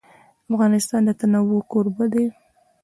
[0.51, 2.25] افغانستان د تنوع کوربه دی.